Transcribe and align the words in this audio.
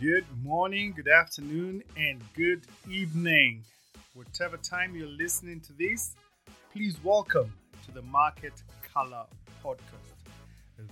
Good 0.00 0.26
morning, 0.42 0.92
good 0.92 1.06
afternoon, 1.06 1.84
and 1.96 2.20
good 2.34 2.66
evening. 2.90 3.62
Whatever 4.14 4.56
time 4.56 4.96
you're 4.96 5.06
listening 5.06 5.60
to 5.60 5.72
this, 5.72 6.16
please 6.72 6.96
welcome 7.04 7.52
to 7.86 7.92
the 7.92 8.02
Market 8.02 8.52
Color 8.92 9.24
Podcast. 9.64 10.14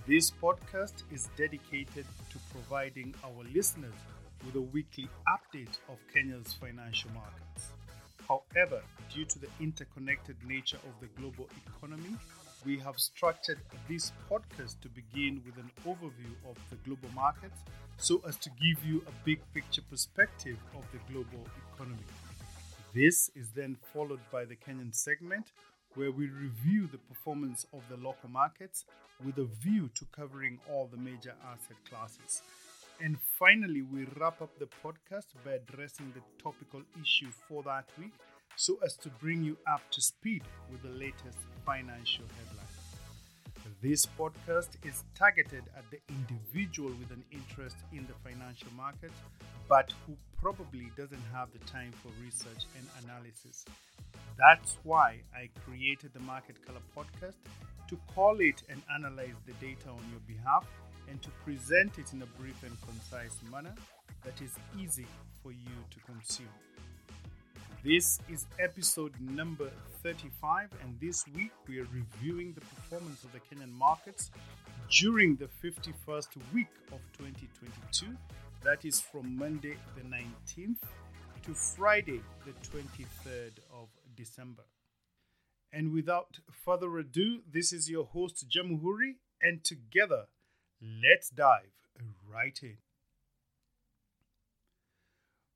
This 0.07 0.31
podcast 0.31 1.03
is 1.11 1.27
dedicated 1.35 2.05
to 2.31 2.39
providing 2.49 3.13
our 3.25 3.43
listeners 3.53 3.93
with 4.45 4.55
a 4.55 4.61
weekly 4.61 5.09
update 5.27 5.77
of 5.89 5.97
Kenya's 6.13 6.53
financial 6.53 7.11
markets. 7.11 7.73
However, 8.25 8.81
due 9.13 9.25
to 9.25 9.37
the 9.37 9.49
interconnected 9.59 10.37
nature 10.47 10.77
of 10.77 10.99
the 11.01 11.07
global 11.19 11.49
economy, 11.67 12.15
we 12.65 12.79
have 12.79 12.97
structured 12.97 13.59
this 13.89 14.11
podcast 14.29 14.79
to 14.81 14.89
begin 14.89 15.41
with 15.45 15.57
an 15.57 15.69
overview 15.85 16.33
of 16.49 16.57
the 16.69 16.77
global 16.85 17.09
markets 17.13 17.59
so 17.97 18.21
as 18.27 18.37
to 18.37 18.49
give 18.51 18.83
you 18.85 19.03
a 19.07 19.25
big 19.25 19.39
picture 19.53 19.81
perspective 19.89 20.57
of 20.75 20.85
the 20.91 20.99
global 21.11 21.45
economy. 21.73 22.05
This 22.93 23.29
is 23.35 23.49
then 23.49 23.75
followed 23.93 24.21
by 24.31 24.45
the 24.45 24.55
Kenyan 24.55 24.95
segment 24.95 25.51
where 25.95 26.11
we 26.11 26.27
review 26.27 26.87
the 26.91 26.97
performance 26.97 27.65
of 27.73 27.81
the 27.89 27.97
local 27.97 28.29
markets 28.29 28.85
with 29.25 29.37
a 29.37 29.45
view 29.61 29.89
to 29.95 30.05
covering 30.05 30.59
all 30.71 30.87
the 30.91 30.97
major 30.97 31.33
asset 31.45 31.77
classes. 31.89 32.41
And 33.01 33.17
finally, 33.39 33.81
we 33.81 34.05
wrap 34.17 34.41
up 34.41 34.57
the 34.59 34.69
podcast 34.83 35.25
by 35.43 35.53
addressing 35.53 36.13
the 36.13 36.21
topical 36.41 36.81
issue 37.01 37.31
for 37.47 37.63
that 37.63 37.85
week 37.99 38.13
so 38.55 38.77
as 38.83 38.95
to 38.97 39.09
bring 39.09 39.43
you 39.43 39.57
up 39.67 39.81
to 39.91 40.01
speed 40.01 40.43
with 40.71 40.81
the 40.83 40.99
latest 40.99 41.37
financial 41.65 42.25
headlines. 42.37 42.63
This 43.81 44.05
podcast 44.05 44.69
is 44.83 45.03
targeted 45.15 45.63
at 45.77 45.83
the 45.91 45.99
individual 46.09 46.89
with 46.99 47.11
an 47.11 47.23
interest 47.31 47.77
in 47.91 48.05
the 48.07 48.29
financial 48.29 48.69
market, 48.75 49.11
but 49.67 49.93
who 50.05 50.15
probably 50.41 50.91
doesn't 50.97 51.23
have 51.33 51.49
the 51.51 51.59
time 51.65 51.91
for 52.01 52.09
research 52.23 52.65
and 52.77 52.85
analysis. 53.03 53.65
That's 54.37 54.77
why 54.83 55.21
I 55.35 55.49
created 55.65 56.13
the 56.13 56.19
Market 56.21 56.65
Color 56.65 56.81
podcast 56.95 57.35
to 57.87 57.97
call 58.13 58.39
it 58.39 58.63
and 58.69 58.81
analyze 58.93 59.35
the 59.45 59.53
data 59.53 59.89
on 59.89 60.03
your 60.11 60.21
behalf 60.27 60.65
and 61.09 61.21
to 61.21 61.29
present 61.45 61.99
it 61.99 62.13
in 62.13 62.21
a 62.21 62.25
brief 62.39 62.61
and 62.63 62.75
concise 62.81 63.37
manner 63.51 63.75
that 64.23 64.41
is 64.41 64.51
easy 64.79 65.05
for 65.41 65.51
you 65.51 65.77
to 65.91 65.99
consume. 66.05 66.47
This 67.83 68.17
is 68.29 68.45
episode 68.59 69.11
number 69.19 69.69
35, 70.03 70.69
and 70.81 70.97
this 71.01 71.25
week 71.35 71.51
we 71.67 71.79
are 71.81 71.87
reviewing 71.91 72.53
the 72.53 72.61
performance 72.61 73.25
of 73.25 73.33
the 73.33 73.41
Kenyan 73.41 73.73
markets 73.73 74.31
during 74.89 75.35
the 75.35 75.49
51st 75.61 76.29
week 76.53 76.69
of 76.93 76.99
2022. 77.17 78.05
That 78.63 78.85
is 78.85 79.01
from 79.01 79.37
Monday 79.37 79.75
the 79.97 80.01
19th 80.03 80.79
to 81.43 81.53
Friday 81.53 82.21
the 82.45 82.53
23rd 82.69 83.57
of 83.73 83.89
December. 84.15 84.63
And 85.73 85.91
without 85.91 86.39
further 86.63 86.97
ado, 86.99 87.41
this 87.51 87.73
is 87.73 87.89
your 87.89 88.05
host 88.05 88.45
Jamuhuri, 88.49 89.15
and 89.41 89.61
together 89.61 90.27
let's 90.81 91.29
dive 91.29 91.75
right 92.33 92.57
in. 92.63 92.77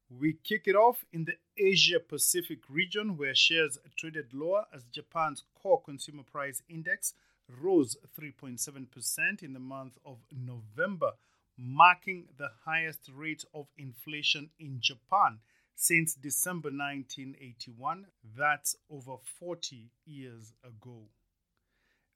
We 0.09 0.33
kick 0.43 0.63
it 0.67 0.75
off 0.75 1.03
in 1.11 1.25
the 1.25 1.35
Asia 1.57 1.99
Pacific 1.99 2.59
region, 2.69 3.17
where 3.17 3.35
shares 3.35 3.77
traded 3.97 4.33
lower 4.33 4.65
as 4.73 4.85
Japan's 4.85 5.43
core 5.61 5.81
consumer 5.81 6.23
price 6.23 6.61
index 6.69 7.13
rose 7.61 7.97
3.7% 8.19 9.43
in 9.43 9.53
the 9.53 9.59
month 9.59 9.97
of 10.05 10.17
November, 10.31 11.11
marking 11.57 12.25
the 12.37 12.51
highest 12.65 13.09
rate 13.13 13.43
of 13.53 13.67
inflation 13.77 14.49
in 14.59 14.79
Japan 14.79 15.39
since 15.75 16.13
December 16.15 16.69
1981. 16.69 18.07
That's 18.37 18.77
over 18.89 19.17
40 19.39 19.89
years 20.05 20.53
ago. 20.63 21.09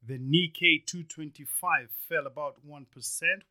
The 0.04 0.18
Nikkei 0.18 0.84
225 0.88 1.92
fell 2.10 2.26
about 2.26 2.68
1%, 2.68 2.86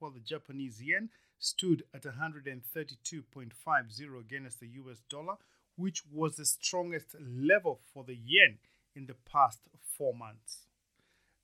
while 0.01 0.11
the 0.11 0.19
Japanese 0.19 0.83
yen 0.83 1.11
stood 1.39 1.85
at 1.95 2.03
132.50 2.03 4.21
against 4.21 4.59
the 4.59 4.67
US 4.67 4.99
dollar, 5.09 5.37
which 5.77 6.03
was 6.13 6.35
the 6.35 6.45
strongest 6.45 7.15
level 7.21 7.79
for 7.95 8.03
the 8.03 8.17
yen 8.17 8.59
in 8.97 9.07
the 9.07 9.15
past 9.15 9.61
four 9.97 10.13
months. 10.13 10.67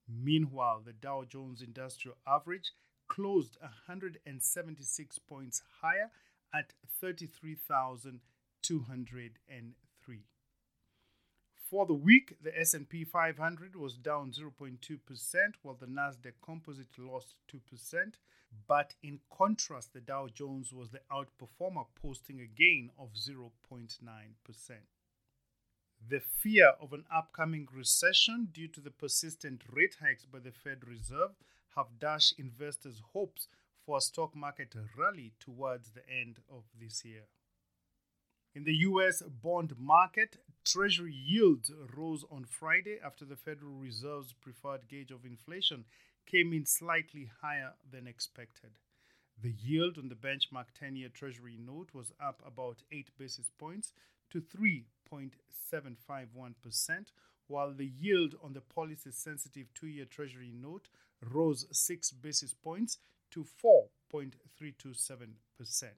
Meanwhile, 0.08 0.82
the 0.86 0.94
Dow 0.94 1.24
Jones 1.28 1.62
Industrial 1.62 2.16
Average 2.28 2.72
closed 3.08 3.58
176 3.62 5.20
points 5.20 5.62
higher 5.82 6.10
at 6.54 6.74
33,203. 7.00 9.32
For 11.72 11.86
the 11.86 11.94
week, 11.94 12.36
the 12.44 12.60
S&P 12.60 13.06
500 13.06 13.78
was 13.78 13.96
down 13.96 14.34
0.2% 14.34 15.54
while 15.62 15.76
the 15.76 15.86
Nasdaq 15.86 16.34
Composite 16.44 17.00
lost 17.00 17.36
2%, 17.50 18.16
but 18.68 18.94
in 19.02 19.22
contrast, 19.32 19.94
the 19.94 20.02
Dow 20.02 20.28
Jones 20.28 20.74
was 20.74 20.90
the 20.90 21.00
outperformer 21.10 21.86
posting 21.96 22.42
a 22.42 22.46
gain 22.46 22.92
of 23.00 23.14
0.9%. 23.14 23.98
The 26.10 26.20
fear 26.20 26.74
of 26.82 26.92
an 26.92 27.06
upcoming 27.10 27.70
recession 27.74 28.50
due 28.52 28.68
to 28.68 28.82
the 28.82 28.92
persistent 28.92 29.64
rate 29.72 29.96
hikes 30.02 30.26
by 30.26 30.40
the 30.40 30.52
Fed 30.52 30.86
Reserve 30.86 31.32
have 31.78 32.00
dashed 32.00 32.38
investors' 32.38 33.02
hopes 33.14 33.48
for 33.86 34.00
a 34.00 34.02
stock 34.02 34.36
market 34.36 34.76
rally 34.98 35.32
towards 35.40 35.92
the 35.92 36.04
end 36.10 36.40
of 36.50 36.66
this 36.78 37.06
year. 37.06 37.28
In 38.54 38.66
the 38.66 38.76
US 38.90 39.22
bond 39.22 39.80
market, 39.80 40.36
Treasury 40.64 41.14
yields 41.14 41.72
rose 41.98 42.24
on 42.30 42.46
Friday 42.46 43.00
after 43.04 43.26
the 43.26 43.36
Federal 43.36 43.74
Reserve's 43.74 44.34
preferred 44.34 44.88
gauge 44.88 45.10
of 45.10 45.26
inflation 45.26 45.86
came 46.28 46.54
in 46.54 46.68
slightly 46.68 47.32
higher 47.42 47.74
than 47.92 48.06
expected. 48.06 48.70
The 49.42 49.52
yield 49.52 49.98
on 49.98 50.10
the 50.10 50.16
benchmark 50.16 50.68
10 50.80 50.96
year 50.96 51.10
Treasury 51.10 51.58
note 51.60 51.90
was 51.94 52.14
up 52.24 52.44
about 52.46 52.84
8 52.92 53.10
basis 53.18 53.50
points 53.58 53.94
to 54.30 54.40
3.751%, 54.40 57.12
while 57.48 57.74
the 57.74 57.88
yield 57.88 58.36
on 58.44 58.54
the 58.54 58.62
policy 58.62 59.10
sensitive 59.12 59.74
2 59.74 59.88
year 59.88 60.06
Treasury 60.06 60.52
note 60.54 60.90
rose 61.22 61.66
6 61.72 62.12
basis 62.12 62.54
points 62.54 63.00
to 63.32 63.44
4.327%. 64.14 65.96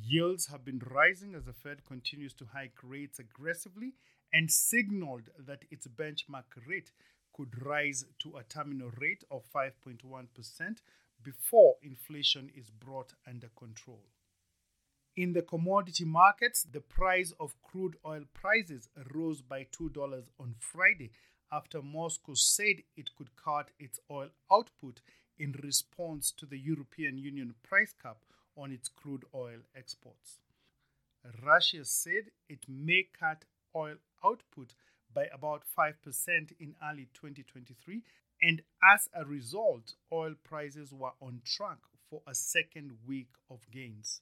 Yields 0.00 0.46
have 0.46 0.64
been 0.64 0.80
rising 0.90 1.34
as 1.34 1.44
the 1.44 1.52
Fed 1.52 1.84
continues 1.84 2.32
to 2.34 2.46
hike 2.46 2.78
rates 2.82 3.18
aggressively 3.18 3.94
and 4.32 4.50
signaled 4.50 5.28
that 5.38 5.64
its 5.70 5.86
benchmark 5.86 6.44
rate 6.66 6.92
could 7.34 7.64
rise 7.64 8.04
to 8.20 8.36
a 8.36 8.44
terminal 8.44 8.90
rate 8.98 9.24
of 9.30 9.44
5.1% 9.54 10.78
before 11.22 11.76
inflation 11.82 12.50
is 12.54 12.70
brought 12.70 13.12
under 13.26 13.48
control. 13.56 14.04
In 15.16 15.34
the 15.34 15.42
commodity 15.42 16.04
markets, 16.04 16.62
the 16.62 16.80
price 16.80 17.32
of 17.38 17.60
crude 17.62 17.96
oil 18.06 18.24
prices 18.32 18.88
rose 19.12 19.42
by 19.42 19.66
$2 19.78 20.24
on 20.40 20.54
Friday 20.58 21.12
after 21.50 21.82
Moscow 21.82 22.32
said 22.34 22.76
it 22.96 23.14
could 23.16 23.36
cut 23.36 23.70
its 23.78 24.00
oil 24.10 24.30
output 24.50 25.00
in 25.38 25.52
response 25.62 26.32
to 26.32 26.46
the 26.46 26.58
European 26.58 27.18
Union 27.18 27.54
price 27.62 27.94
cap 28.00 28.16
on 28.56 28.72
its 28.72 28.88
crude 28.88 29.24
oil 29.34 29.58
exports. 29.76 30.38
Russia 31.44 31.84
said 31.84 32.30
it 32.48 32.66
may 32.68 33.06
cut 33.18 33.44
oil 33.74 33.96
output 34.24 34.74
by 35.14 35.26
about 35.32 35.62
5% 35.78 35.94
in 36.58 36.74
early 36.82 37.08
2023, 37.14 38.02
and 38.42 38.62
as 38.82 39.08
a 39.14 39.24
result, 39.24 39.94
oil 40.12 40.34
prices 40.42 40.92
were 40.92 41.12
on 41.20 41.40
track 41.44 41.78
for 42.08 42.22
a 42.26 42.34
second 42.34 42.92
week 43.06 43.28
of 43.50 43.70
gains. 43.70 44.20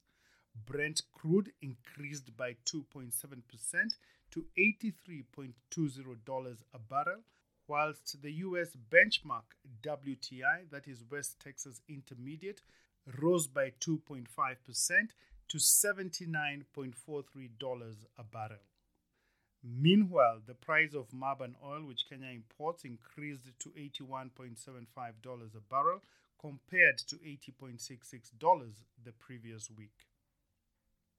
Brent 0.67 1.03
crude 1.13 1.53
increased 1.63 2.37
by 2.37 2.57
2.7% 2.67 3.95
to 4.33 4.45
$83.20 4.59 6.57
a 6.75 6.79
barrel, 6.79 7.21
whilst 7.67 8.21
the 8.21 8.33
US 8.33 8.77
benchmark 8.91 9.55
WTI, 9.83 10.71
that 10.71 10.87
is 10.87 11.05
West 11.11 11.41
Texas 11.41 11.81
Intermediate, 11.89 12.63
rose 13.21 13.47
by 13.47 13.71
2.5% 13.81 14.27
to 15.49 15.59
$79.43 15.59 18.07
a 18.19 18.25
barrel. 18.25 18.59
Meanwhile, 19.63 20.41
the 20.47 20.55
price 20.55 20.95
of 20.95 21.11
Murban 21.11 21.55
oil, 21.63 21.85
which 21.85 22.09
Kenya 22.09 22.31
imports, 22.31 22.85
increased 22.85 23.51
to 23.59 23.69
$81.75 23.71 25.55
a 25.55 25.61
barrel 25.69 26.01
compared 26.41 26.97
to 26.99 27.17
$80.66 27.17 28.85
the 29.05 29.13
previous 29.13 29.71
week. 29.71 30.07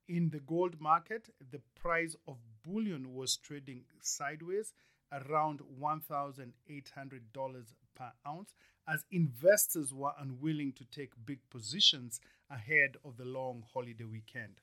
In 0.08 0.30
the 0.30 0.40
gold 0.40 0.80
market, 0.80 1.28
the 1.52 1.60
price 1.80 2.16
of 2.26 2.38
bullion 2.64 3.14
was 3.14 3.36
trading 3.36 3.84
sideways 4.00 4.74
around 5.12 5.60
$1,800 5.80 7.74
per 7.94 8.12
ounce 8.26 8.54
as 8.86 9.04
investors 9.10 9.92
were 9.92 10.12
unwilling 10.18 10.72
to 10.72 10.84
take 10.84 11.10
big 11.24 11.38
positions 11.50 12.20
ahead 12.50 12.96
of 13.04 13.16
the 13.16 13.24
long 13.24 13.64
holiday 13.72 14.04
weekend. 14.04 14.60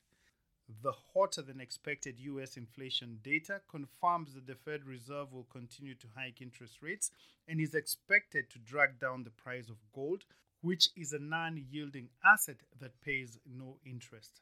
The 0.83 0.93
hotter 1.13 1.41
than 1.41 1.59
expected 1.59 2.19
US 2.19 2.55
inflation 2.55 3.19
data 3.23 3.61
confirms 3.67 4.35
that 4.35 4.45
the 4.45 4.55
Fed 4.55 4.85
Reserve 4.85 5.33
will 5.33 5.47
continue 5.51 5.95
to 5.95 6.07
hike 6.15 6.41
interest 6.41 6.81
rates 6.81 7.09
and 7.47 7.59
is 7.59 7.73
expected 7.73 8.51
to 8.51 8.59
drag 8.59 8.99
down 8.99 9.23
the 9.23 9.31
price 9.31 9.69
of 9.69 9.77
gold, 9.93 10.25
which 10.61 10.89
is 10.95 11.11
a 11.11 11.19
non 11.19 11.57
yielding 11.71 12.09
asset 12.23 12.57
that 12.79 13.01
pays 13.01 13.39
no 13.45 13.77
interest. 13.83 14.41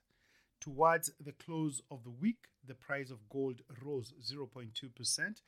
Towards 0.59 1.11
the 1.19 1.31
close 1.31 1.81
of 1.89 2.03
the 2.03 2.11
week, 2.11 2.49
the 2.65 2.75
price 2.75 3.09
of 3.09 3.29
gold 3.29 3.61
rose 3.81 4.13
0.2% 4.21 5.41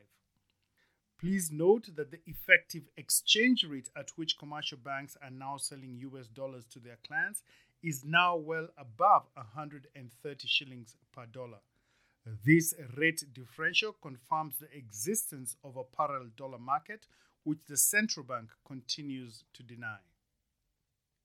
Please 1.23 1.53
note 1.53 1.89
that 1.95 2.11
the 2.11 2.19
effective 2.27 2.83
exchange 2.97 3.63
rate 3.63 3.89
at 3.97 4.11
which 4.17 4.37
commercial 4.37 4.77
banks 4.77 5.17
are 5.23 5.31
now 5.31 5.57
selling 5.57 5.97
US 6.01 6.27
dollars 6.27 6.65
to 6.73 6.81
their 6.81 6.99
clients 7.07 7.45
is 7.81 8.05
now 8.05 8.35
well 8.35 8.67
above 8.77 9.29
130 9.35 10.49
shillings 10.49 10.97
per 11.15 11.27
dollar. 11.27 11.61
This 12.44 12.75
rate 12.96 13.23
differential 13.32 13.93
confirms 14.03 14.56
the 14.56 14.77
existence 14.77 15.55
of 15.63 15.77
a 15.77 15.85
parallel 15.85 16.31
dollar 16.37 16.58
market, 16.58 17.06
which 17.44 17.61
the 17.69 17.77
central 17.77 18.27
bank 18.27 18.49
continues 18.67 19.44
to 19.55 19.63
deny. 19.63 19.99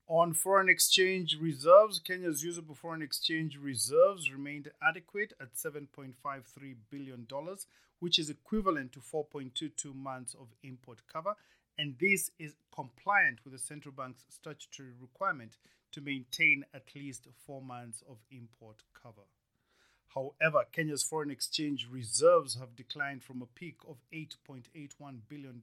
On 0.07 0.31
foreign 0.31 0.69
exchange 0.69 1.37
reserves, 1.41 1.99
Kenya's 1.99 2.43
usable 2.43 2.75
foreign 2.75 3.01
exchange 3.01 3.57
reserves 3.57 4.31
remained 4.31 4.69
adequate 4.79 5.33
at 5.41 5.55
$7.53 5.55 6.13
billion, 6.91 7.27
which 7.99 8.19
is 8.19 8.29
equivalent 8.29 8.91
to 8.93 8.99
4.22 8.99 9.93
months 9.95 10.33
of 10.33 10.47
import 10.63 11.01
cover, 11.11 11.35
and 11.77 11.95
this 11.99 12.31
is 12.39 12.55
compliant 12.73 13.39
with 13.43 13.53
the 13.53 13.59
central 13.59 13.93
bank's 13.93 14.25
statutory 14.29 14.89
requirement 14.99 15.57
to 15.91 16.01
maintain 16.01 16.63
at 16.73 16.95
least 16.95 17.27
four 17.45 17.61
months 17.61 18.03
of 18.09 18.17
import 18.31 18.83
cover. 18.93 19.27
However, 20.13 20.65
Kenya's 20.71 21.03
foreign 21.03 21.29
exchange 21.29 21.87
reserves 21.91 22.55
have 22.55 22.75
declined 22.75 23.23
from 23.23 23.41
a 23.41 23.45
peak 23.45 23.75
of 23.87 23.97
$8.81 24.13 25.19
billion 25.29 25.61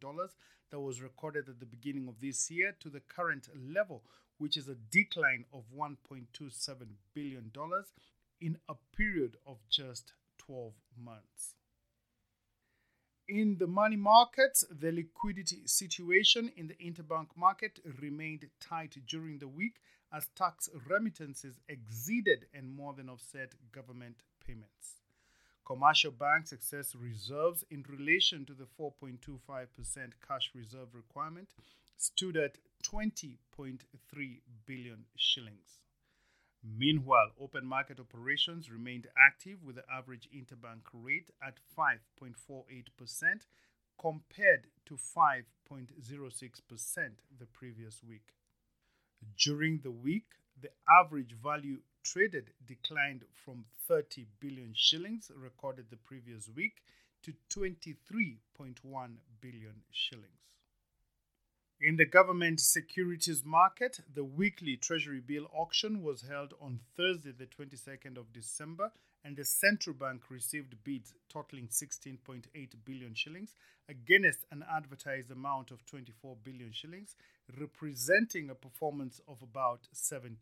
that 0.70 0.80
was 0.80 1.02
recorded 1.02 1.48
at 1.48 1.60
the 1.60 1.66
beginning 1.66 2.08
of 2.08 2.20
this 2.20 2.50
year 2.50 2.74
to 2.80 2.88
the 2.88 3.00
current 3.00 3.48
level, 3.56 4.02
which 4.38 4.56
is 4.56 4.68
a 4.68 4.74
decline 4.74 5.44
of 5.52 5.64
$1.27 5.76 6.26
billion 7.14 7.50
in 8.40 8.58
a 8.68 8.74
period 8.96 9.36
of 9.46 9.58
just 9.68 10.12
12 10.38 10.72
months. 11.02 11.54
In 13.28 13.57
the 13.57 13.66
money 13.66 13.97
markets, 13.97 14.66
the 14.71 14.93
liquidity 14.93 15.62
situation 15.66 16.52
in 16.57 16.66
the 16.66 16.75
interbank 16.75 17.28
market 17.37 17.81
remained 17.99 18.50
tight 18.61 18.99
during 19.07 19.38
the 19.38 19.49
week 19.49 19.76
as 20.12 20.28
tax 20.37 20.69
remittances 20.87 21.54
exceeded 21.66 22.47
and 22.52 22.76
more 22.76 22.93
than 22.93 23.09
offset 23.09 23.54
government 23.73 24.16
payments. 24.47 25.00
Commercial 25.64 26.11
banks' 26.11 26.52
excess 26.52 26.95
reserves 26.95 27.64
in 27.71 27.83
relation 27.88 28.45
to 28.45 28.52
the 28.52 28.66
4.25% 28.78 30.12
cash 30.28 30.50
reserve 30.54 30.95
requirement 30.95 31.49
stood 31.97 32.37
at 32.37 32.59
20.3 32.83 34.40
billion 34.66 35.07
shillings. 35.16 35.83
Meanwhile, 36.64 37.33
open 37.38 37.66
market 37.66 38.00
operations 38.00 38.71
remained 38.71 39.06
active 39.18 39.62
with 39.62 39.76
the 39.76 39.85
average 39.92 40.30
interbank 40.35 40.80
rate 40.94 41.30
at 41.47 41.59
5.48% 41.78 43.47
compared 44.00 44.66
to 44.87 44.94
5.06% 44.94 45.44
the 47.38 47.47
previous 47.52 48.02
week. 48.02 48.33
During 49.37 49.80
the 49.83 49.90
week, 49.90 50.25
the 50.61 50.71
average 50.88 51.35
value 51.35 51.83
traded 52.02 52.52
declined 52.66 53.25
from 53.33 53.66
30 53.87 54.26
billion 54.40 54.73
shillings 54.75 55.30
recorded 55.37 55.90
the 55.90 55.97
previous 55.97 56.49
week 56.49 56.83
to 57.23 57.35
23.1 57.50 59.18
billion 59.40 59.83
shillings. 59.90 60.44
In 61.81 61.97
the 61.97 62.07
government 62.07 62.61
securities 62.61 63.45
market, 63.45 64.00
the 64.14 64.25
weekly 64.25 64.76
Treasury 64.76 65.21
bill 65.21 65.49
auction 65.52 66.02
was 66.02 66.23
held 66.23 66.54
on 66.61 66.78
Thursday, 66.97 67.33
the 67.33 67.47
22nd 67.47 68.16
of 68.16 68.33
December, 68.33 68.93
and 69.25 69.37
the 69.37 69.45
central 69.45 69.95
bank 69.95 70.31
received 70.31 70.76
bids 70.85 71.14
totaling 71.28 71.66
16.8 71.66 72.47
billion 72.85 73.14
shillings 73.14 73.54
against 73.88 74.47
an 74.52 74.64
advertised 74.71 75.33
amount 75.33 75.73
of 75.73 75.85
24 75.85 76.37
billion 76.45 76.71
shillings, 76.73 77.16
representing 77.59 78.50
a 78.50 78.54
performance 78.54 79.21
of 79.26 79.43
about 79.43 79.88
70%. 79.93 80.38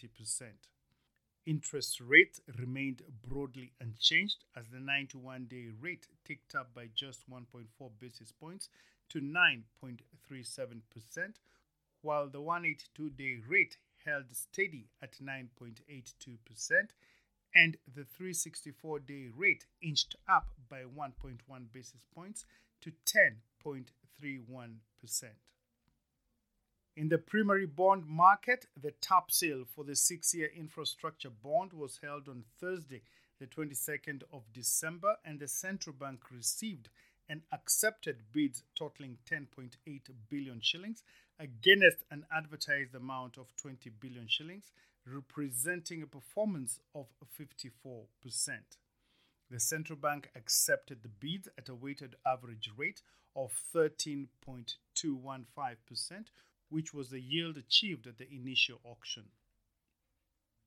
Interest 1.47 2.01
rate 2.01 2.41
remained 2.59 3.03
broadly 3.27 3.73
unchanged 3.81 4.45
as 4.55 4.69
the 4.69 4.79
91 4.79 5.47
day 5.47 5.69
rate 5.81 6.07
ticked 6.25 6.55
up 6.55 6.73
by 6.75 6.89
just 6.95 7.29
1.4 7.29 7.65
basis 7.99 8.31
points 8.31 8.69
to 9.13 9.21
9.37%, 9.21 11.37
while 12.01 12.29
the 12.29 12.41
182 12.41 13.11
day 13.11 13.37
rate 13.47 13.77
held 14.05 14.35
steady 14.35 14.89
at 15.03 15.19
9.82%, 15.23 16.89
and 17.55 17.77
the 17.87 18.05
364 18.05 19.01
day 19.01 19.29
rate 19.37 19.67
inched 19.83 20.17
up 20.29 20.49
by 20.69 20.83
1.1 20.83 21.39
basis 21.73 22.01
points 22.15 22.47
to 22.81 22.93
10.31%. 23.05 23.87
In 26.97 27.09
the 27.09 27.19
primary 27.19 27.67
bond 27.67 28.07
market, 28.07 28.67
the 28.81 28.93
tap 28.93 29.31
sale 29.31 29.65
for 29.65 29.85
the 29.85 29.97
six 29.97 30.35
year 30.35 30.51
infrastructure 30.57 31.31
bond 31.31 31.75
was 31.75 32.01
held 32.03 32.29
on 32.29 32.45
Thursday, 32.59 33.03
the 33.39 33.47
22nd 33.47 34.23
of 34.33 34.51
December, 34.53 35.17
and 35.25 35.39
the 35.39 35.49
central 35.49 35.95
bank 35.95 36.31
received 36.31 36.89
and 37.33 37.41
accepted 37.51 38.23
bids 38.31 38.63
totaling 38.79 39.17
10.8 39.31 39.75
billion 40.29 40.61
shillings 40.61 41.03
against 41.41 42.05
an 42.11 42.27
advertised 42.31 42.95
amount 42.95 43.39
of 43.39 43.57
20 43.57 43.89
billion 43.99 44.29
shillings, 44.29 44.71
representing 45.07 46.03
a 46.03 46.07
performance 46.07 46.81
of 46.95 47.07
54%. 47.41 48.05
The 49.51 49.59
central 49.59 49.99
bank 49.99 50.29
accepted 50.37 51.03
the 51.03 51.09
bids 51.09 51.49
at 51.57 51.71
a 51.71 51.75
weighted 51.75 52.17
average 52.27 52.71
rate 52.77 53.01
of 53.35 53.51
13.215%, 53.75 56.27
which 56.69 56.93
was 56.93 57.09
the 57.09 57.21
yield 57.21 57.57
achieved 57.57 58.07
at 58.07 58.19
the 58.19 58.31
initial 58.31 58.79
auction. 58.85 59.31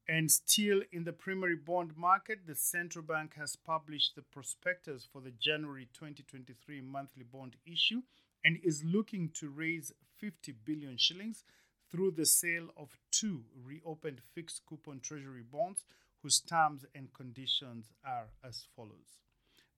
And 0.07 0.29
still 0.29 0.81
in 0.91 1.03
the 1.03 1.13
primary 1.13 1.55
bond 1.55 1.97
market, 1.97 2.45
the 2.45 2.55
central 2.55 3.03
bank 3.03 3.33
has 3.37 3.55
published 3.55 4.15
the 4.15 4.21
prospectus 4.21 5.07
for 5.11 5.19
the 5.19 5.31
January 5.31 5.87
2023 5.93 6.81
monthly 6.81 7.23
bond 7.23 7.55
issue 7.65 8.03
and 8.43 8.59
is 8.63 8.83
looking 8.83 9.29
to 9.39 9.49
raise 9.49 9.91
50 10.19 10.53
billion 10.63 10.97
shillings 10.97 11.43
through 11.91 12.11
the 12.11 12.25
sale 12.25 12.69
of 12.77 12.97
two 13.11 13.45
reopened 13.63 14.21
fixed 14.33 14.61
coupon 14.67 14.99
treasury 14.99 15.43
bonds 15.43 15.85
whose 16.21 16.39
terms 16.39 16.85
and 16.93 17.13
conditions 17.13 17.85
are 18.05 18.27
as 18.43 18.67
follows. 18.75 19.21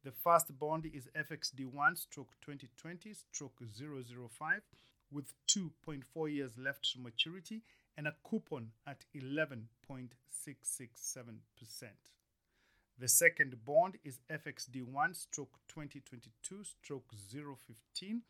The 0.04 0.12
first 0.12 0.58
bond 0.60 0.86
is 0.94 1.10
FXD1 1.16 1.98
stroke 1.98 2.34
2020 2.42 3.14
stroke 3.14 3.62
005 3.78 4.62
with 5.12 5.34
2.4 5.48 6.34
years 6.34 6.52
left 6.58 6.92
to 6.92 7.00
maturity 7.00 7.62
and 7.98 8.08
a 8.08 8.16
coupon 8.24 8.72
at 8.86 9.04
11.667%. 9.16 10.14
The 13.00 13.08
second 13.08 13.66
bond 13.66 13.98
is 14.04 14.20
FXD1 14.32 15.16
stroke 15.16 15.60
2022 15.68 16.64
stroke 16.64 17.12
015 17.32 18.22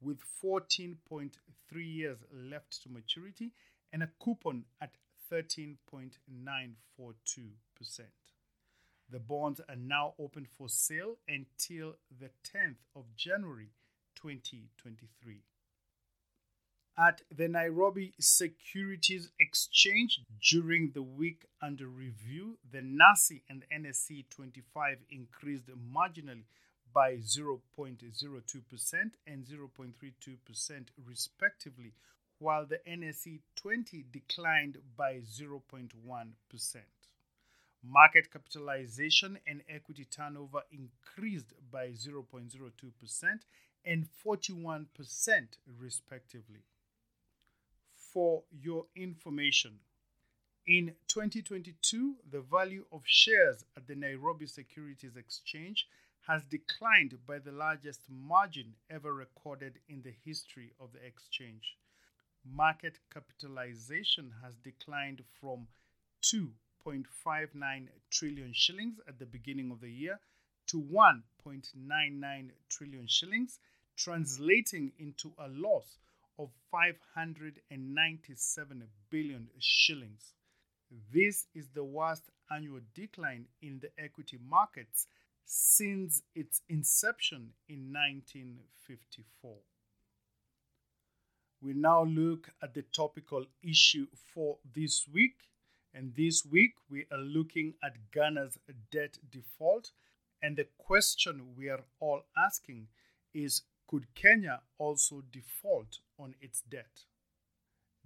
with 0.00 0.20
14.3 0.42 1.30
years 1.74 2.18
left 2.32 2.82
to 2.82 2.88
maturity 2.90 3.52
and 3.92 4.02
a 4.02 4.10
coupon 4.22 4.64
at 4.80 4.96
13.942%. 5.32 5.76
The 9.10 9.18
bonds 9.18 9.60
are 9.68 9.76
now 9.76 10.14
open 10.18 10.46
for 10.46 10.68
sale 10.68 11.16
until 11.28 11.96
the 12.18 12.30
10th 12.44 12.80
of 12.96 13.14
January 13.16 13.70
2023 14.16 15.42
at 16.96 17.22
the 17.36 17.48
Nairobi 17.48 18.14
Securities 18.20 19.28
Exchange 19.40 20.20
during 20.40 20.92
the 20.92 21.02
week 21.02 21.46
under 21.60 21.88
review, 21.88 22.58
the 22.70 22.78
NASI 22.78 23.42
and 23.50 23.64
NSE 23.72 24.24
25 24.30 24.98
increased 25.10 25.68
marginally 25.68 26.44
by 26.94 27.16
0.02% 27.16 28.00
and 29.26 29.44
0.32% 29.44 30.86
respectively, 31.04 31.92
while 32.38 32.64
the 32.64 32.78
NSE 32.88 33.40
20 33.56 34.04
declined 34.12 34.78
by 34.96 35.14
0.1%. 35.14 35.88
Market 37.86 38.30
capitalization 38.32 39.38
and 39.46 39.62
equity 39.68 40.04
turnover 40.04 40.62
increased 40.70 41.52
by 41.72 41.88
0.02% 41.88 42.70
and 43.84 44.06
41% 44.24 44.86
respectively 45.78 46.62
for 48.14 48.44
your 48.62 48.86
information. 48.96 49.72
In 50.66 50.94
2022, 51.08 52.14
the 52.30 52.40
value 52.40 52.86
of 52.92 53.02
shares 53.04 53.64
at 53.76 53.86
the 53.86 53.96
Nairobi 53.96 54.46
Securities 54.46 55.16
Exchange 55.16 55.86
has 56.26 56.42
declined 56.44 57.18
by 57.26 57.38
the 57.38 57.52
largest 57.52 58.00
margin 58.08 58.72
ever 58.88 59.12
recorded 59.12 59.74
in 59.88 60.00
the 60.00 60.14
history 60.24 60.72
of 60.80 60.92
the 60.92 61.04
exchange. 61.04 61.76
Market 62.50 62.98
capitalization 63.12 64.32
has 64.42 64.54
declined 64.56 65.22
from 65.38 65.66
2.59 66.22 67.88
trillion 68.10 68.52
shillings 68.54 69.00
at 69.06 69.18
the 69.18 69.26
beginning 69.26 69.70
of 69.70 69.80
the 69.80 69.90
year 69.90 70.18
to 70.68 70.82
1.99 70.82 72.50
trillion 72.70 73.06
shillings, 73.06 73.58
translating 73.96 74.92
into 74.98 75.32
a 75.38 75.48
loss 75.48 75.98
of 76.38 76.50
597 76.70 78.84
billion 79.10 79.48
shillings. 79.58 80.32
This 81.12 81.46
is 81.54 81.68
the 81.74 81.84
worst 81.84 82.30
annual 82.50 82.80
decline 82.94 83.46
in 83.62 83.80
the 83.80 83.90
equity 83.98 84.38
markets 84.48 85.06
since 85.44 86.22
its 86.34 86.62
inception 86.68 87.50
in 87.68 87.92
1954. 87.92 89.56
We 91.60 91.72
now 91.72 92.04
look 92.04 92.50
at 92.62 92.74
the 92.74 92.82
topical 92.82 93.46
issue 93.62 94.06
for 94.34 94.58
this 94.74 95.06
week. 95.12 95.36
And 95.94 96.14
this 96.14 96.44
week 96.44 96.74
we 96.90 97.06
are 97.10 97.18
looking 97.18 97.74
at 97.82 98.10
Ghana's 98.12 98.58
debt 98.90 99.18
default. 99.30 99.92
And 100.42 100.56
the 100.56 100.66
question 100.76 101.54
we 101.56 101.70
are 101.70 101.84
all 102.00 102.22
asking 102.36 102.88
is 103.32 103.62
could 103.86 104.14
Kenya 104.14 104.62
also 104.78 105.22
default 105.30 105.98
on 106.18 106.34
its 106.40 106.62
debt? 106.62 107.04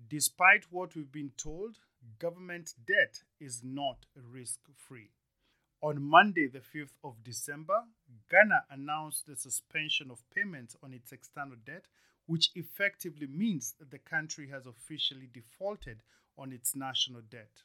Despite 0.08 0.70
what 0.70 0.94
we've 0.94 1.11
been 1.11 1.32
told, 1.37 1.78
government 2.18 2.75
debt 2.87 3.23
is 3.40 3.62
not 3.64 4.06
risk 4.14 4.61
free. 4.76 5.11
On 5.80 6.02
Monday, 6.02 6.49
the 6.49 6.61
5th 6.61 6.97
of 7.04 7.23
December, 7.23 7.85
Ghana 8.30 8.64
announced 8.70 9.26
the 9.26 9.37
suspension 9.37 10.11
of 10.11 10.28
payments 10.35 10.76
on 10.82 10.92
its 10.92 11.12
external 11.12 11.56
debt, 11.64 11.87
which 12.26 12.50
effectively 12.54 13.26
means 13.26 13.75
that 13.78 13.90
the 13.90 13.99
country 13.99 14.49
has 14.50 14.66
officially 14.66 15.28
defaulted 15.32 16.02
on 16.37 16.52
its 16.52 16.75
national 16.75 17.23
debt. 17.23 17.62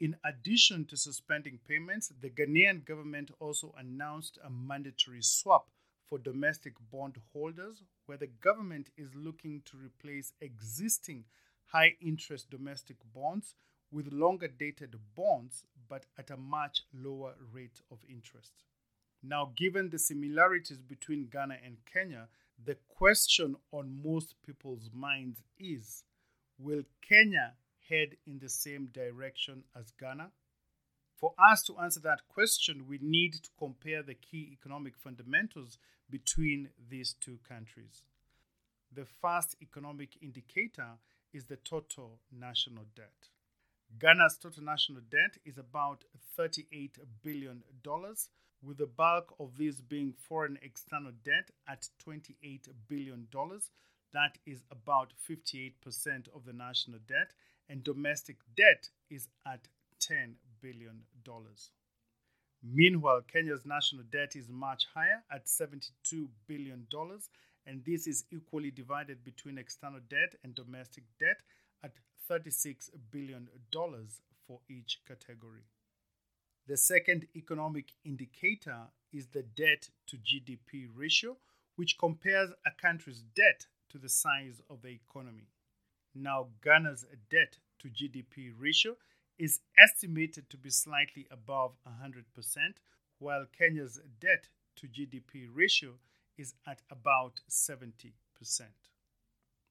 In 0.00 0.16
addition 0.24 0.84
to 0.86 0.96
suspending 0.96 1.58
payments, 1.66 2.12
the 2.20 2.30
Ghanaian 2.30 2.84
government 2.84 3.30
also 3.38 3.74
announced 3.78 4.38
a 4.44 4.50
mandatory 4.50 5.22
swap 5.22 5.70
for 6.08 6.18
domestic 6.18 6.74
bond 6.90 7.16
holders, 7.32 7.82
where 8.06 8.18
the 8.18 8.26
government 8.26 8.90
is 8.96 9.14
looking 9.14 9.62
to 9.66 9.76
replace 9.76 10.32
existing 10.40 11.24
high 11.66 11.94
interest 12.00 12.50
domestic 12.50 12.96
bonds 13.14 13.54
with 13.90 14.12
longer 14.12 14.48
dated 14.48 14.94
bonds, 15.14 15.64
but 15.88 16.06
at 16.18 16.30
a 16.30 16.36
much 16.36 16.82
lower 16.92 17.34
rate 17.52 17.80
of 17.90 17.98
interest. 18.08 18.52
Now, 19.22 19.52
given 19.56 19.90
the 19.90 19.98
similarities 19.98 20.82
between 20.82 21.28
Ghana 21.32 21.58
and 21.64 21.78
Kenya, 21.92 22.28
the 22.64 22.76
question 22.88 23.56
on 23.72 24.02
most 24.04 24.34
people's 24.44 24.90
minds 24.92 25.42
is 25.58 26.04
Will 26.58 26.82
Kenya 27.06 27.54
head 27.88 28.16
in 28.26 28.38
the 28.38 28.48
same 28.48 28.86
direction 28.86 29.64
as 29.78 29.90
Ghana? 29.98 30.30
For 31.16 31.32
us 31.38 31.62
to 31.64 31.78
answer 31.78 32.00
that 32.00 32.28
question, 32.28 32.86
we 32.88 32.98
need 33.00 33.34
to 33.34 33.50
compare 33.58 34.02
the 34.02 34.14
key 34.14 34.50
economic 34.52 34.96
fundamentals 34.98 35.78
between 36.10 36.70
these 36.88 37.14
two 37.20 37.38
countries. 37.48 38.02
The 38.92 39.06
first 39.20 39.56
economic 39.60 40.16
indicator 40.22 40.98
is 41.32 41.44
the 41.44 41.56
total 41.56 42.20
national 42.32 42.84
debt. 42.94 43.30
Ghana's 43.98 44.38
total 44.38 44.64
national 44.64 45.02
debt 45.10 45.38
is 45.44 45.58
about 45.58 46.04
$38 46.38 46.98
billion, 47.22 47.62
with 48.62 48.78
the 48.78 48.86
bulk 48.86 49.34
of 49.38 49.56
this 49.56 49.80
being 49.80 50.12
foreign 50.28 50.58
external 50.62 51.12
debt 51.24 51.50
at 51.68 51.88
$28 52.06 52.68
billion. 52.88 53.28
That 54.12 54.38
is 54.46 54.62
about 54.70 55.12
58% 55.28 55.72
of 56.34 56.44
the 56.44 56.52
national 56.52 57.00
debt, 57.06 57.32
and 57.68 57.84
domestic 57.84 58.36
debt 58.56 58.90
is 59.10 59.28
at 59.46 59.68
$10 60.00 60.34
billion. 60.60 61.02
Meanwhile, 62.72 63.22
Kenya's 63.32 63.64
national 63.64 64.04
debt 64.10 64.34
is 64.34 64.48
much 64.48 64.86
higher 64.92 65.22
at 65.30 65.46
$72 65.46 65.90
billion, 66.46 66.86
and 67.66 67.84
this 67.84 68.06
is 68.06 68.24
equally 68.32 68.70
divided 68.70 69.22
between 69.24 69.58
external 69.58 70.00
debt 70.08 70.34
and 70.42 70.54
domestic 70.54 71.04
debt 71.20 71.42
at 71.84 71.92
$36 72.30 72.90
billion 73.10 73.48
for 74.46 74.60
each 74.68 75.00
category. 75.06 75.64
The 76.66 76.76
second 76.76 77.26
economic 77.36 77.92
indicator 78.04 78.88
is 79.12 79.28
the 79.28 79.42
debt 79.42 79.88
to 80.08 80.16
GDP 80.16 80.88
ratio, 80.92 81.36
which 81.76 81.98
compares 81.98 82.50
a 82.66 82.70
country's 82.82 83.22
debt 83.36 83.66
to 83.90 83.98
the 83.98 84.08
size 84.08 84.60
of 84.68 84.82
the 84.82 84.88
economy. 84.88 85.48
Now, 86.14 86.48
Ghana's 86.64 87.06
debt 87.30 87.58
to 87.80 87.88
GDP 87.88 88.52
ratio 88.58 88.96
is 89.38 89.60
estimated 89.78 90.48
to 90.50 90.56
be 90.56 90.70
slightly 90.70 91.26
above 91.30 91.72
100%, 91.86 92.24
while 93.18 93.46
Kenya's 93.56 94.00
debt 94.20 94.48
to 94.76 94.86
GDP 94.86 95.48
ratio 95.52 95.94
is 96.36 96.54
at 96.66 96.82
about 96.90 97.40
70%. 97.48 98.12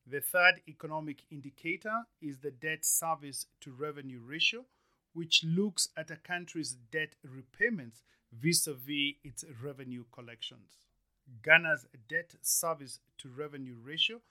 The 0.07 0.21
third 0.21 0.61
economic 0.67 1.23
indicator 1.31 2.03
is 2.21 2.37
the 2.39 2.51
debt 2.51 2.85
service 2.85 3.47
to 3.61 3.71
revenue 3.71 4.19
ratio, 4.23 4.65
which 5.13 5.43
looks 5.43 5.89
at 5.97 6.11
a 6.11 6.17
country's 6.17 6.77
debt 6.91 7.15
repayments 7.23 8.03
vis 8.31 8.67
a 8.67 8.73
vis 8.73 9.15
its 9.23 9.43
revenue 9.63 10.03
collections. 10.11 10.77
Ghana's 11.41 11.87
debt 12.07 12.35
service 12.41 12.99
to 13.17 13.29
revenue 13.29 13.77
ratio 13.81 14.21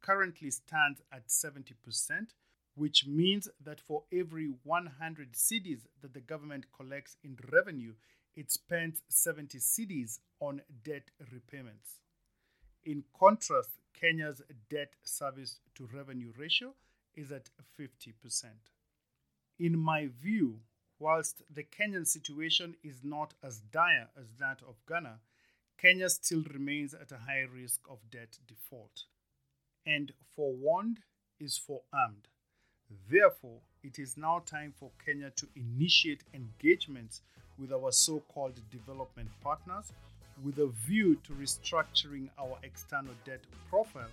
currently 0.00 0.50
stands 0.50 1.00
at 1.10 1.28
70%, 1.28 2.34
which 2.74 3.06
means 3.06 3.48
that 3.62 3.80
for 3.80 4.04
every 4.12 4.46
100 4.64 5.32
cedis 5.32 5.82
that 6.02 6.12
the 6.12 6.20
government 6.20 6.66
collects 6.76 7.16
in 7.22 7.36
revenue, 7.52 7.94
it 8.34 8.50
spends 8.50 9.02
70 9.08 9.58
cedis 9.58 10.18
on 10.40 10.60
debt 10.82 11.10
repayments. 11.32 12.00
In 12.84 13.04
contrast, 13.18 13.78
Kenya's 13.98 14.42
debt 14.68 14.94
service 15.02 15.60
to 15.76 15.88
revenue 15.94 16.32
ratio 16.36 16.74
is 17.14 17.30
at 17.30 17.48
50%. 17.78 18.12
In 19.58 19.78
my 19.78 20.08
view, 20.20 20.60
whilst 20.98 21.42
the 21.48 21.62
Kenyan 21.62 22.06
situation 22.06 22.74
is 22.82 23.04
not 23.04 23.34
as 23.42 23.60
dire 23.60 24.08
as 24.18 24.26
that 24.38 24.60
of 24.68 24.84
Ghana, 24.88 25.20
Kenya 25.78 26.08
still 26.08 26.42
remains 26.52 26.92
at 26.94 27.12
a 27.12 27.18
high 27.18 27.46
risk 27.52 27.80
of 27.88 27.98
debt 28.10 28.38
default. 28.46 29.04
And 29.86 30.12
forewarned 30.34 31.00
is 31.38 31.56
forearmed. 31.56 32.28
Therefore, 33.10 33.58
it 33.82 33.98
is 33.98 34.16
now 34.16 34.42
time 34.46 34.72
for 34.78 34.90
Kenya 35.04 35.30
to 35.36 35.46
initiate 35.56 36.22
engagements 36.32 37.22
with 37.58 37.72
our 37.72 37.92
so 37.92 38.20
called 38.32 38.58
development 38.70 39.28
partners 39.42 39.92
with 40.42 40.58
a 40.58 40.66
view 40.66 41.16
to 41.26 41.32
restructuring 41.32 42.28
our 42.38 42.58
external 42.62 43.14
debt 43.24 43.40
profile 43.70 44.10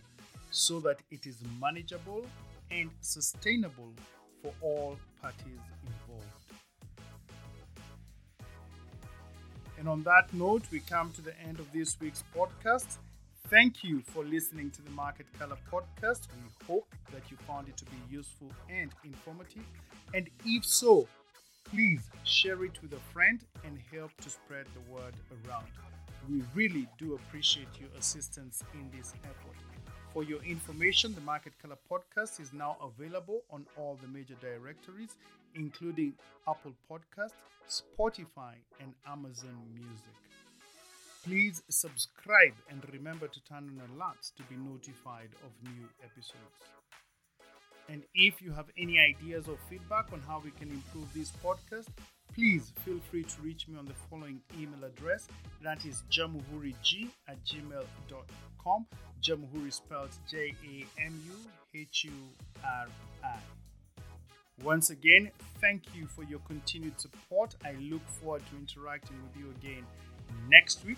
so 0.51 0.79
that 0.81 0.97
it 1.09 1.25
is 1.25 1.37
manageable 1.59 2.25
and 2.69 2.89
sustainable 3.01 3.91
for 4.41 4.53
all 4.61 4.97
parties 5.21 5.59
involved. 5.85 6.27
And 9.79 9.89
on 9.89 10.03
that 10.03 10.31
note, 10.33 10.63
we 10.71 10.79
come 10.79 11.11
to 11.13 11.21
the 11.21 11.33
end 11.39 11.59
of 11.59 11.71
this 11.71 11.99
week's 11.99 12.23
podcast. 12.35 12.97
Thank 13.51 13.83
you 13.83 13.99
for 13.99 14.23
listening 14.23 14.71
to 14.71 14.81
the 14.81 14.91
Market 14.91 15.25
Color 15.37 15.57
podcast. 15.69 16.29
We 16.41 16.65
hope 16.65 16.87
that 17.11 17.29
you 17.29 17.35
found 17.45 17.67
it 17.67 17.75
to 17.75 17.83
be 17.83 17.97
useful 18.09 18.49
and 18.69 18.89
informative. 19.03 19.65
And 20.13 20.29
if 20.45 20.63
so, 20.63 21.05
please 21.65 21.99
share 22.23 22.63
it 22.63 22.81
with 22.81 22.93
a 22.93 22.99
friend 23.11 23.43
and 23.65 23.77
help 23.91 24.15
to 24.21 24.29
spread 24.29 24.67
the 24.73 24.89
word 24.89 25.15
around. 25.45 25.67
We 26.29 26.43
really 26.55 26.87
do 26.97 27.15
appreciate 27.15 27.67
your 27.77 27.89
assistance 27.99 28.63
in 28.73 28.89
this 28.97 29.13
effort. 29.25 29.57
For 30.13 30.23
your 30.23 30.41
information, 30.43 31.13
the 31.13 31.19
Market 31.19 31.51
Color 31.61 31.77
podcast 31.91 32.39
is 32.39 32.53
now 32.53 32.77
available 32.81 33.41
on 33.51 33.65
all 33.75 33.99
the 34.01 34.07
major 34.07 34.35
directories, 34.39 35.17
including 35.55 36.13
Apple 36.47 36.71
Podcast, 36.89 37.33
Spotify, 37.67 38.53
and 38.79 38.93
Amazon 39.05 39.57
Music. 39.73 40.15
Please 41.23 41.61
subscribe 41.69 42.53
and 42.69 42.83
remember 42.91 43.27
to 43.27 43.43
turn 43.43 43.69
on 43.69 43.81
alerts 43.95 44.33
to 44.35 44.43
be 44.43 44.55
notified 44.55 45.29
of 45.43 45.51
new 45.71 45.87
episodes. 46.03 46.57
And 47.89 48.01
if 48.15 48.41
you 48.41 48.51
have 48.53 48.65
any 48.75 48.97
ideas 48.97 49.47
or 49.47 49.57
feedback 49.69 50.11
on 50.13 50.21
how 50.21 50.41
we 50.43 50.49
can 50.51 50.71
improve 50.71 51.13
this 51.13 51.31
podcast, 51.43 51.89
please 52.33 52.73
feel 52.83 52.99
free 53.11 53.23
to 53.23 53.41
reach 53.41 53.67
me 53.67 53.77
on 53.77 53.85
the 53.85 53.93
following 54.09 54.41
email 54.59 54.83
address 54.83 55.27
that 55.61 55.85
is 55.85 56.01
jamuhurig 56.09 57.09
at 57.27 57.37
gmail.com. 57.45 58.85
Jamuhuri 59.21 59.71
spelled 59.71 60.09
J 60.27 60.55
A 60.65 61.01
M 61.05 61.21
U 61.27 61.79
H 61.79 62.05
U 62.05 62.13
R 62.63 62.87
I. 63.23 63.37
Once 64.63 64.89
again, 64.89 65.29
thank 65.59 65.83
you 65.95 66.07
for 66.07 66.23
your 66.23 66.39
continued 66.47 66.99
support. 66.99 67.55
I 67.63 67.73
look 67.73 68.07
forward 68.07 68.41
to 68.49 68.57
interacting 68.57 69.17
with 69.21 69.43
you 69.43 69.51
again 69.51 69.85
next 70.49 70.85
week, 70.85 70.97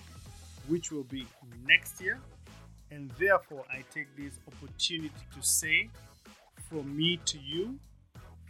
which 0.67 0.91
will 0.91 1.04
be 1.04 1.26
next 1.65 2.02
year. 2.02 2.19
And 2.91 3.10
therefore, 3.19 3.63
I 3.71 3.84
take 3.93 4.08
this 4.15 4.39
opportunity 4.47 5.26
to 5.36 5.41
say 5.41 5.89
from 6.69 6.95
me 6.95 7.19
to 7.26 7.39
you, 7.39 7.80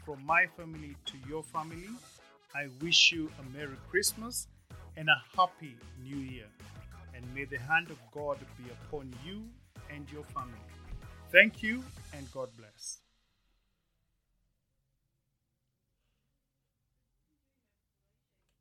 from 0.06 0.26
my 0.26 0.45
family 0.58 0.95
to 1.06 1.13
your 1.30 1.43
family, 1.43 1.89
I 2.54 2.67
wish 2.82 3.12
you 3.12 3.32
a 3.39 3.58
Merry 3.58 3.78
Christmas 3.89 4.47
and 4.97 5.08
a 5.10 5.38
Happy 5.38 5.76
New 6.04 6.17
Year. 6.17 6.47
And 7.15 7.26
may 7.34 7.45
the 7.45 7.58
hand 7.58 7.89
of 7.89 7.97
God 8.13 8.38
be 8.58 8.69
upon 8.69 9.13
you 9.26 9.43
and 9.89 10.12
your 10.12 10.23
family. 10.26 10.54
Thank 11.32 11.63
you 11.63 11.84
and 12.15 12.32
God 12.32 12.49
bless. 12.58 12.99